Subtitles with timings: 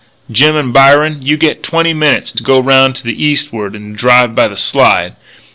[0.31, 4.33] Jim and Byron, you get twenty minutes to go 'round to the eastward and drive
[4.33, 5.15] by the Slide.